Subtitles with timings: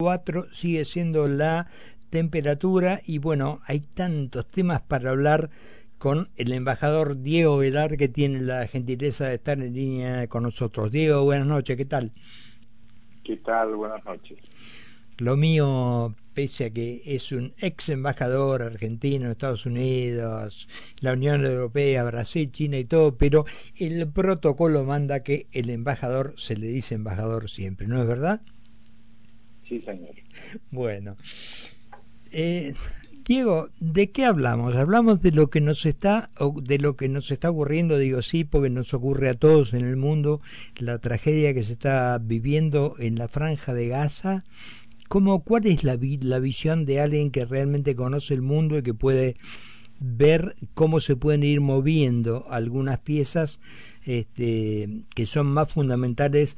[0.00, 1.66] 4 sigue siendo la
[2.10, 5.50] temperatura y bueno, hay tantos temas para hablar
[5.98, 10.92] con el embajador Diego Velar que tiene la gentileza de estar en línea con nosotros.
[10.92, 12.12] Diego, buenas noches, ¿qué tal?
[13.24, 13.74] ¿Qué tal?
[13.74, 14.38] Buenas noches.
[15.16, 20.68] Lo mío, pese a que es un ex embajador argentino en Estados Unidos,
[21.00, 26.56] la Unión Europea, Brasil, China y todo, pero el protocolo manda que el embajador se
[26.56, 28.42] le dice embajador siempre, ¿no es verdad?
[29.68, 30.14] Sí, señor.
[30.70, 31.16] Bueno.
[32.32, 32.74] Eh,
[33.28, 34.74] Diego, ¿de qué hablamos?
[34.74, 36.30] Hablamos de lo que nos está
[36.62, 39.96] de lo que nos está ocurriendo, digo sí, porque nos ocurre a todos en el
[39.96, 40.40] mundo
[40.76, 44.44] la tragedia que se está viviendo en la franja de Gaza.
[45.08, 48.94] ¿Cómo, ¿Cuál es la, la visión de alguien que realmente conoce el mundo y que
[48.94, 49.36] puede
[50.00, 53.60] ver cómo se pueden ir moviendo algunas piezas
[54.04, 56.56] este, que son más fundamentales,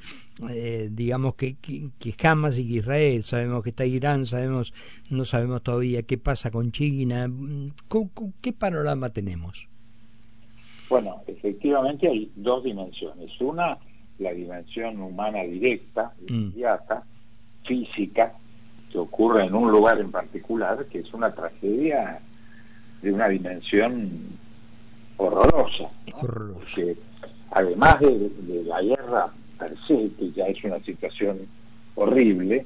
[0.49, 3.23] eh, digamos, que, que, que, Hamas y que Israel.
[3.23, 4.73] Sabemos que está Irán, sabemos,
[5.11, 7.29] no sabemos todavía qué pasa con China.
[8.41, 9.69] ¿Qué panorama tenemos?
[10.89, 13.31] Bueno, efectivamente hay dos dimensiones.
[13.41, 13.79] Una,
[14.19, 16.35] la dimensión humana directa, mm.
[16.35, 17.67] inmediata, mm.
[17.67, 18.35] física,
[18.93, 22.21] que ocurre en un lugar en particular, que es una tragedia
[23.03, 24.11] de una dimensión
[25.17, 25.89] horrorosa.
[26.13, 26.81] Horrorosa
[27.51, 31.39] además de, de, la guerra per se, que ya es una situación
[31.95, 32.65] horrible,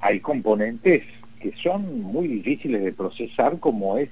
[0.00, 1.02] hay componentes
[1.40, 4.08] que son muy difíciles de procesar, como es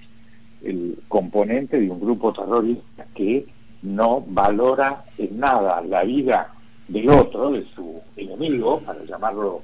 [0.63, 3.47] el componente de un grupo terrorista que
[3.83, 6.53] no valora en nada la vida
[6.89, 9.63] del otro, de su enemigo, para llamarlo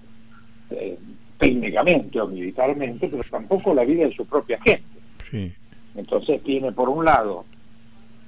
[0.70, 0.96] eh,
[1.38, 4.84] técnicamente o militarmente, pero tampoco la vida de su propia gente.
[5.30, 5.52] Sí.
[5.96, 7.44] Entonces tiene por un lado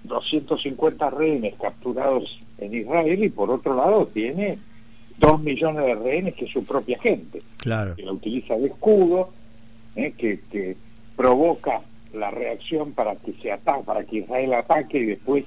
[0.04, 4.58] 250 rehenes capturados en Israel y por otro lado tiene
[5.18, 7.96] dos millones de rehenes que es su propia gente, claro.
[7.96, 9.30] que la utiliza de escudo,
[9.96, 10.12] ¿eh?
[10.16, 10.76] que, que,
[11.16, 11.80] provoca
[12.14, 15.44] la reacción para que se ataque, para que Israel ataque y después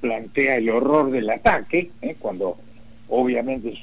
[0.00, 2.16] plantea el horror del ataque, ¿eh?
[2.18, 2.56] cuando
[3.10, 3.78] obviamente es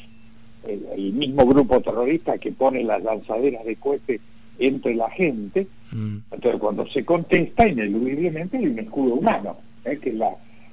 [0.67, 4.19] el, el, mismo grupo terrorista que pone las lanzaderas de cohete
[4.59, 6.17] entre la gente, mm.
[6.31, 9.97] entonces cuando se contesta ineludiblemente hay un escudo humano ¿eh?
[9.97, 10.29] que, la,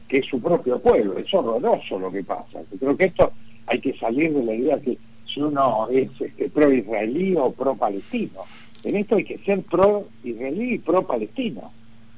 [0.08, 1.18] que es su propio pueblo.
[1.18, 2.60] Es horroroso lo que pasa.
[2.70, 3.32] Yo creo que esto
[3.66, 4.98] hay que salir de la idea que
[5.32, 8.42] si uno es este, pro-israelí o pro-palestino.
[8.84, 11.70] En esto hay que ser pro-israelí y pro-palestino.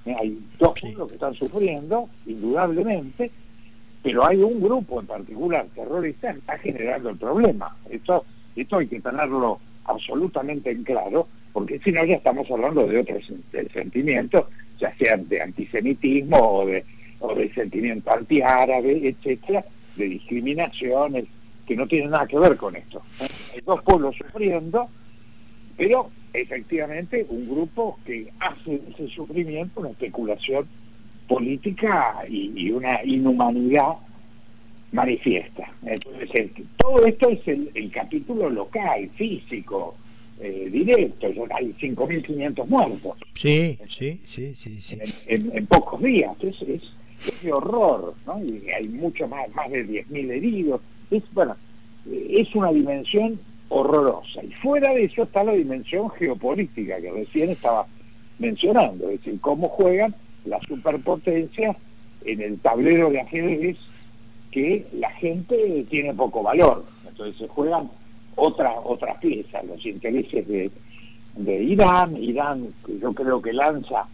[0.05, 0.15] ¿Eh?
[0.19, 3.31] Hay dos pueblos que están sufriendo, indudablemente,
[4.03, 7.77] pero hay un grupo en particular terrorista que está generando el problema.
[7.91, 8.25] Esto,
[8.55, 13.25] esto hay que tenerlo absolutamente en claro, porque si no ya estamos hablando de otros
[13.73, 14.47] sentimientos
[14.79, 16.85] ya sean de antisemitismo o de,
[17.21, 19.65] o sentimiento antiárabe, etcétera,
[19.97, 21.25] de discriminaciones
[21.67, 23.03] que no tienen nada que ver con esto.
[23.21, 24.89] Hay dos pueblos sufriendo,
[25.77, 30.67] pero efectivamente un grupo que hace ese sufrimiento una especulación
[31.27, 33.95] política y, una inhumanidad
[34.93, 35.71] manifiesta.
[35.85, 39.95] Entonces, todo esto es el capítulo local, físico,
[40.41, 43.17] eh, directo, hay 5.500 muertos.
[43.35, 44.81] Sí, sí, sí, sí.
[44.81, 44.99] sí.
[45.27, 46.83] En, en, en, pocos días, es, es,
[47.27, 48.43] es de horror, ¿no?
[48.45, 50.81] Y hay mucho más, más de 10.000 heridos.
[51.11, 51.57] Es, bueno,
[52.07, 53.39] es una dimensión
[53.69, 54.43] horrorosa.
[54.43, 57.87] Y fuera de eso está la dimensión geopolítica que recién estaba
[58.39, 61.77] mencionando, es decir, cómo juegan las superpotencias
[62.25, 63.77] en el tablero de ajedrez
[64.51, 66.85] que la gente tiene poco valor.
[67.07, 67.91] Entonces se juegan
[68.39, 70.71] otras otras piezas, los intereses de,
[71.35, 72.69] de Irán, Irán
[73.01, 74.07] yo creo que lanza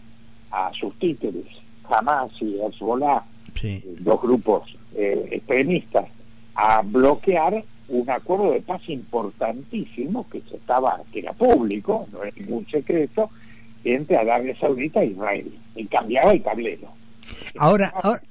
[0.51, 1.47] a sus títeres,
[1.89, 3.23] Hamas y Hezbollah,
[3.61, 3.83] sí.
[4.01, 6.07] dos grupos eh, extremistas,
[6.55, 12.37] a bloquear un acuerdo de paz importantísimo que se estaba, que era público, no es
[12.37, 13.31] ningún secreto,
[13.85, 15.53] entre Arabia Saudita e Israel.
[15.77, 16.89] Y cambiaba el tablero.
[17.59, 18.23] Ahora, ahora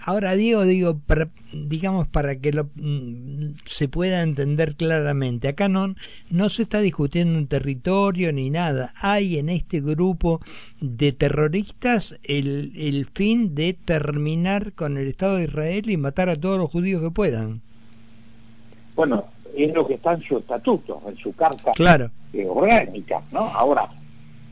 [0.00, 5.94] Ahora, digo, para, digamos para que lo, mm, se pueda entender claramente, acá no,
[6.30, 8.92] no se está discutiendo un territorio ni nada.
[9.00, 10.40] Hay en este grupo
[10.80, 16.36] de terroristas el, el fin de terminar con el Estado de Israel y matar a
[16.36, 17.62] todos los judíos que puedan.
[18.94, 19.24] Bueno,
[19.56, 22.10] es lo que está en su estatuto, en su carta claro.
[22.48, 23.40] orgánica, ¿no?
[23.40, 23.88] Ahora,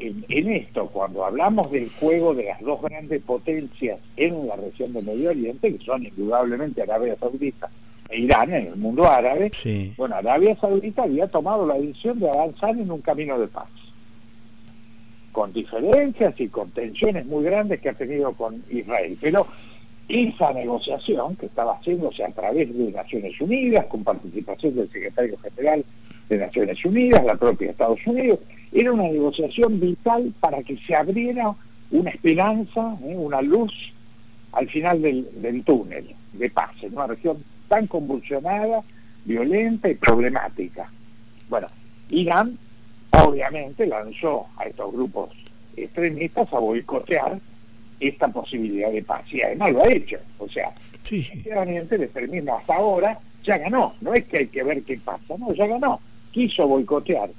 [0.01, 4.93] en, en, esto, cuando hablamos del juego de las dos grandes potencias en la región
[4.93, 7.71] del Medio Oriente, que son indudablemente Arabia Saudita
[8.09, 9.93] e Irán en el mundo árabe, sí.
[9.97, 13.69] bueno, Arabia Saudita había tomado la decisión de avanzar en un camino de paz,
[15.33, 19.47] con diferencias y con tensiones muy grandes que ha tenido con Israel, pero
[20.09, 25.85] esa negociación que estaba haciéndose a través de Naciones Unidas, con participación del secretario general
[26.31, 28.39] de Naciones Unidas, la propia Estados Unidos.
[28.73, 31.53] Era una negociación vital para que se abriera
[31.91, 33.17] una esperanza, ¿eh?
[33.17, 33.73] una luz
[34.53, 38.83] al final del, del, túnel de paz, en una región tan convulsionada,
[39.25, 40.91] violenta y problemática.
[41.49, 41.67] Bueno,
[42.09, 42.57] Irán
[43.11, 45.31] obviamente lanzó a estos grupos
[45.77, 47.41] extremistas a boicotear
[47.99, 50.19] esta posibilidad de paz y además lo ha hecho.
[50.39, 50.73] O sea,
[51.05, 51.43] sí, sí.
[51.45, 55.53] el extremismo hasta ahora ya ganó, no es que hay que ver qué pasa, no,
[55.55, 56.01] ya ganó.
[56.33, 57.31] Quiso boicotear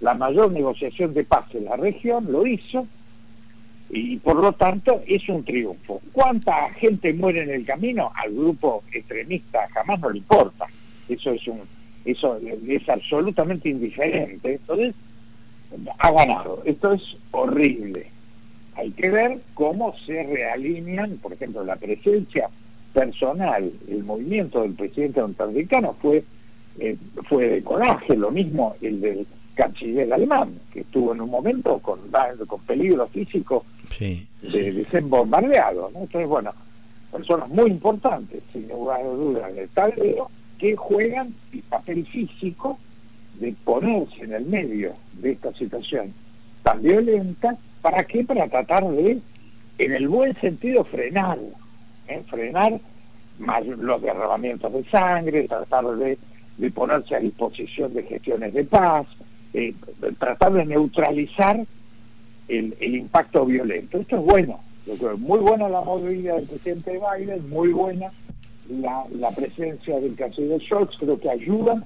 [0.00, 2.86] la mayor negociación de paz en la región, lo hizo,
[3.90, 6.00] y por lo tanto es un triunfo.
[6.12, 8.12] ¿Cuánta gente muere en el camino?
[8.14, 10.66] Al grupo extremista jamás no le importa.
[11.08, 11.60] Eso es un
[12.04, 14.54] eso es absolutamente indiferente.
[14.54, 14.94] Entonces,
[15.98, 16.62] ha ganado.
[16.64, 17.02] Esto es
[17.32, 18.06] horrible.
[18.76, 22.48] Hay que ver cómo se realinean, por ejemplo, la presencia
[22.94, 26.24] personal, el movimiento del presidente norteamericano fue,
[26.78, 26.96] eh,
[27.28, 31.98] fue de coraje, lo mismo el del canciller alemán, que estuvo en un momento con,
[32.46, 33.64] con peligro físico
[33.98, 35.88] de, ser bombardeado.
[35.88, 36.52] Entonces, bueno,
[37.10, 42.78] personas muy importantes, sin lugar a dudas, en el tablero, que juegan el papel físico
[43.40, 46.12] de ponerse en el medio de esta situación
[46.62, 48.24] tan violenta, ¿para qué?
[48.24, 49.18] Para tratar de,
[49.78, 51.38] en el buen sentido, frenar,
[52.06, 52.22] ¿eh?
[52.28, 52.78] frenar
[53.38, 56.18] más los derramamientos de sangre, tratar de,
[56.58, 59.06] de, ponerse a disposición de gestiones de paz,
[59.54, 59.74] eh,
[60.18, 61.64] tratar de neutralizar
[62.48, 63.98] el, el, impacto violento.
[63.98, 64.60] Esto es bueno,
[65.18, 68.10] muy buena la movida del presidente Biden, muy buena
[68.68, 71.84] la, la presencia del canciller Scholz, creo que ayudan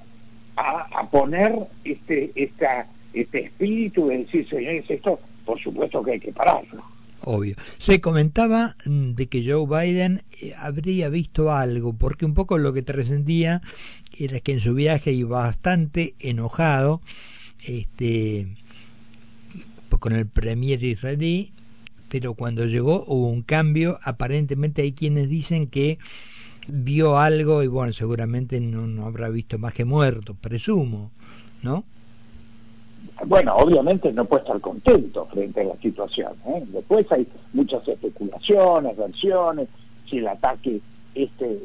[0.57, 6.33] a, poner este, esta, este espíritu de decir, señores, esto por supuesto que hay que
[6.33, 6.83] pararlo.
[7.25, 7.57] Obvio.
[7.79, 12.73] Se comentaba mm, de que Joe Biden eh, habría visto algo, porque un poco lo
[12.73, 13.63] que te resentía
[14.17, 17.01] era que en su viaje iba bastante enojado
[17.65, 18.57] este,
[19.99, 21.53] con el premier israelí,
[22.09, 23.99] pero cuando llegó hubo un cambio.
[24.03, 25.99] Aparentemente hay quienes dicen que
[26.69, 31.11] vio algo y bueno, seguramente no, no habrá visto más que muerto, presumo,
[31.63, 31.85] ¿no?
[33.27, 36.33] Bueno, obviamente no puede estar contento frente a la situación.
[36.47, 36.63] ¿eh?
[36.67, 39.69] Después hay muchas especulaciones, versiones,
[40.09, 40.81] si el ataque
[41.15, 41.59] este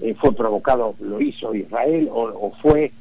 [0.00, 2.92] eh, fue provocado, lo hizo Israel o, fue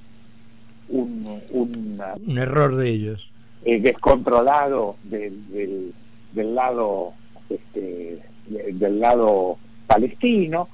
[0.90, 3.30] un, un, error de ellos.
[3.66, 5.94] Eh, descontrolado del,
[6.34, 7.14] del, lado
[7.50, 9.58] este, del lado
[9.88, 10.68] palestino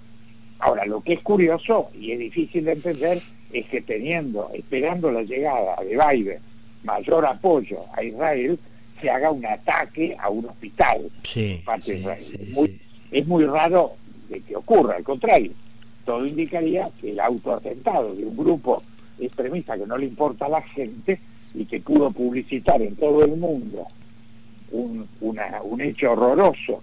[0.60, 3.22] Ahora, lo que es curioso y es difícil de entender
[3.52, 6.40] es que teniendo, esperando la llegada de Biden,
[6.84, 8.60] mayor apoyo a Israel,
[9.02, 11.10] se haga un ataque a un hospital.
[11.24, 11.62] Sí,
[13.12, 13.94] es, muy, raro
[14.30, 15.52] de que ocurra, al contrario,
[16.06, 18.84] todo indicaría que el autoatentado de un grupo
[19.20, 21.20] extremista que no le importa a la gente
[21.54, 23.88] y que pudo publicitar en todo el mundo
[24.72, 26.82] un, un hecho horroroso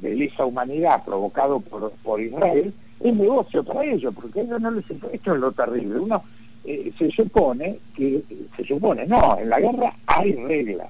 [0.00, 4.84] de lesa humanidad provocado por, por Israel es negocio para ellos, porque ellos no les
[4.90, 5.98] esto es lo terrible.
[5.98, 6.22] Uno
[6.64, 8.22] eh, se supone que,
[8.56, 10.88] se supone, no, en la guerra hay reglas.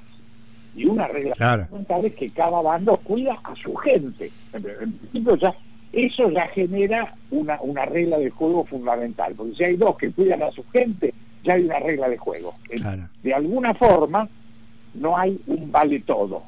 [0.77, 4.31] Y una regla fundamental es que cada bando cuida a su gente.
[5.41, 5.55] ya,
[5.93, 10.43] eso ya genera una, una regla de juego fundamental, porque si hay dos que cuidan
[10.43, 12.55] a su gente, ya hay una regla de juego.
[13.23, 14.29] De alguna forma,
[14.95, 16.43] no hay un vale todo.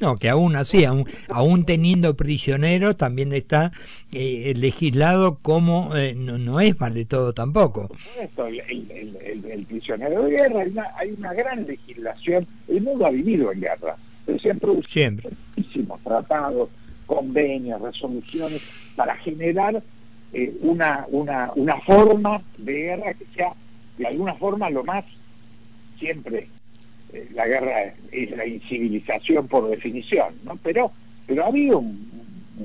[0.00, 3.72] No, que aún así, aún, aún teniendo prisioneros, también está
[4.12, 7.88] eh, legislado como eh, no, no, es vale todo tampoco.
[8.16, 13.10] El, el, el, prisionero de guerra, hay una, hay una, gran legislación, el mundo ha
[13.10, 15.30] vivido en guerra, pero se han producido Siempre.
[15.56, 16.68] muchísimos tratados,
[17.06, 18.62] convenios, resoluciones,
[18.94, 19.82] para generar
[20.32, 23.52] eh, una, una, una forma de guerra que sea
[23.96, 25.04] de alguna forma lo más
[25.98, 26.48] siempre
[27.12, 30.56] eh, la guerra es la incivilización por definición, ¿no?
[30.62, 30.90] Pero,
[31.26, 32.08] pero ha habido un,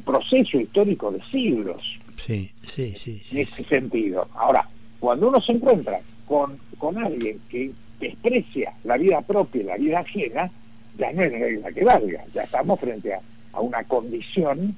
[0.03, 4.27] proceso histórico de siglos sí, sí, sí, en ese sentido.
[4.33, 4.67] Ahora,
[5.00, 7.69] cuando uno se encuentra con, con alguien que
[8.00, 10.50] desprecia la vida propia y la vida ajena,
[10.97, 13.19] ya no es regla que valga, ya estamos frente a,
[13.53, 14.75] a una condición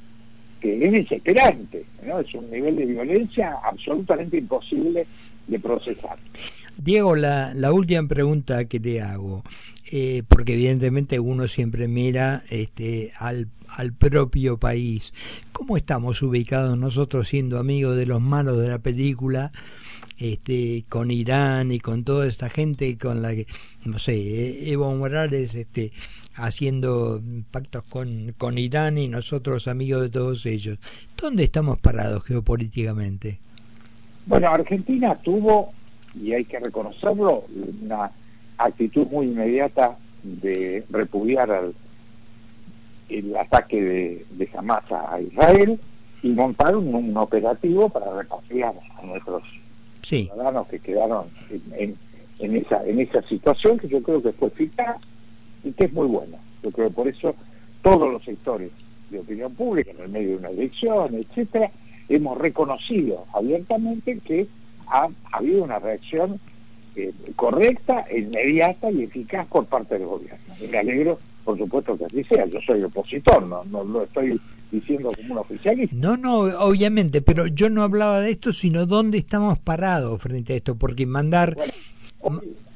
[0.60, 2.20] que es desesperante, ¿no?
[2.20, 5.06] es un nivel de violencia absolutamente imposible
[5.48, 6.18] de procesar.
[6.78, 9.44] Diego, la, la última pregunta que te hago,
[9.92, 15.14] eh, porque evidentemente uno siempre mira este, al, al propio país.
[15.52, 19.52] ¿Cómo estamos ubicados nosotros siendo amigos de los malos de la película?
[20.18, 23.48] este, con Irán y con toda esta gente con la que,
[23.86, 25.92] no sé, eh, Evo Morales este,
[26.36, 30.78] haciendo pactos con, con Irán y nosotros amigos de todos ellos.
[31.18, 33.40] ¿Dónde estamos parados geopolíticamente?
[34.26, 35.74] Bueno, Argentina tuvo
[36.22, 37.44] y hay que reconocerlo,
[37.84, 38.12] una
[38.58, 41.74] actitud muy inmediata de repudiar al,
[43.10, 45.80] el ataque de, de Hamas a Israel
[46.24, 49.44] y montar un, operativo para repatriar a nuestros
[50.02, 51.26] ciudadanos que quedaron
[51.78, 51.96] en,
[52.40, 54.98] en, esa en esa situación que yo creo que fue eficaz
[55.64, 56.38] y que es muy buena.
[56.64, 57.36] Yo creo que por eso
[57.82, 58.72] todos los sectores
[59.10, 61.70] de opinión pública, en el medio de una elección, etcétera,
[62.10, 64.48] hemos reconocido abiertamente que
[64.88, 66.40] ha, habido una reacción
[66.96, 70.54] eh, correcta, inmediata y eficaz por parte del gobierno.
[70.62, 72.46] Y me alegro, por supuesto, que así sea.
[72.46, 74.40] Yo soy opositor, no, no lo estoy
[74.72, 75.96] diciendo como un oficialista.
[75.96, 80.56] No, no, obviamente, pero yo no hablaba de esto, sino dónde estamos parados frente a
[80.58, 81.58] esto, porque mandar...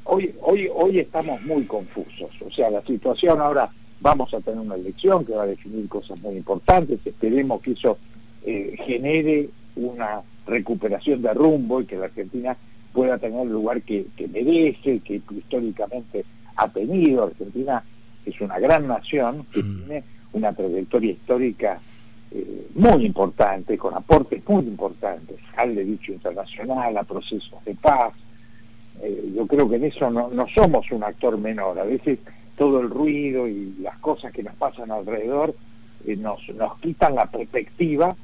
[0.04, 3.70] hoy, hoy, hoy, estamos muy confusos, o sea, la situación ahora
[4.02, 7.98] vamos a tener una elección que va a definir cosas muy importantes, esperemos que eso
[8.46, 12.58] eh, genere una recuperación de rumbo y que la Argentina
[12.94, 16.26] pueda tener el lugar que, merece, que históricamente
[16.56, 17.24] ha tenido.
[17.26, 17.84] Argentina
[18.26, 19.78] es una gran nación que mm.
[19.78, 20.04] tiene
[20.34, 21.80] una trayectoria histórica
[22.32, 28.14] eh, muy importante, con aportes muy importantes al derecho internacional, a procesos de paz.
[29.02, 31.80] Eh, yo creo que en eso no, no somos un actor menor.
[31.80, 32.20] A veces
[32.58, 35.56] todo el ruido y las cosas que nos pasan alrededor
[36.06, 38.16] eh, nos, nos quitan la perspectiva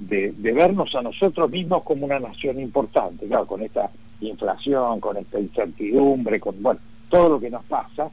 [0.00, 3.90] de, vernos a nosotros mismos como una nación importante, claro, con esta
[4.20, 8.10] inflación, con esta incertidumbre, con bueno, todo lo que nos pasa,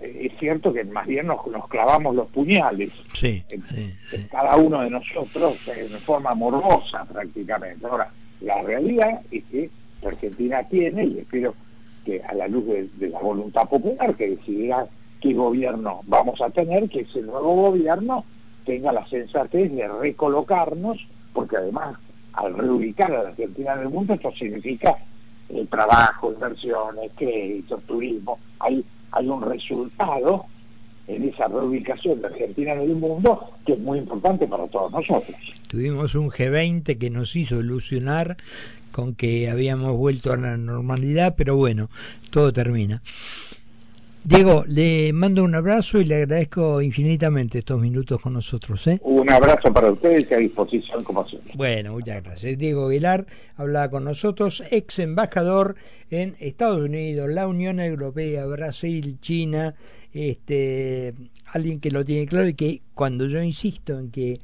[0.00, 3.94] eh, es cierto que más bien nos, nos clavamos los puñales sí, en,
[4.30, 7.86] cada uno de nosotros en forma morbosa prácticamente.
[7.86, 8.10] Ahora,
[8.40, 9.70] la realidad es que
[10.06, 11.54] Argentina tiene, y espero
[12.04, 14.86] que a la luz de, de la voluntad popular que decidirá
[15.20, 18.24] qué gobierno vamos a tener, que ese nuevo gobierno
[18.68, 20.98] tenga la sensatez de recolocarnos,
[21.32, 21.96] porque además
[22.34, 24.94] al reubicar a la Argentina en el mundo esto significa
[25.48, 30.44] el trabajo, inversiones, créditos, turismo, hay, hay un resultado
[31.06, 35.34] en esa reubicación de Argentina en el mundo que es muy importante para todos nosotros.
[35.68, 38.36] Tuvimos un G20 que nos hizo ilusionar
[38.92, 41.88] con que habíamos vuelto a la normalidad, pero bueno,
[42.30, 43.00] todo termina.
[44.24, 48.86] Diego, le mando un abrazo y le agradezco infinitamente estos minutos con nosotros.
[48.88, 48.98] ¿eh?
[49.02, 51.52] Un abrazo para ustedes y a disposición como siempre.
[51.56, 52.58] Bueno, muchas gracias.
[52.58, 55.76] Diego Vilar hablaba con nosotros, ex embajador
[56.10, 59.74] en Estados Unidos, la Unión Europea, Brasil, China,
[60.12, 61.14] este,
[61.46, 64.40] alguien que lo tiene claro y que cuando yo insisto en que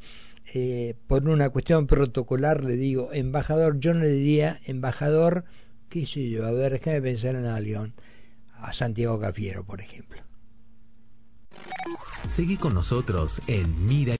[0.54, 5.44] eh, por una cuestión protocolar le digo embajador, yo no le diría embajador,
[5.88, 7.92] qué sé yo, a ver, déjame pensar en alguien
[8.64, 10.22] a Santiago Cafiero, por ejemplo.
[12.28, 14.12] Seguí con nosotros en Mira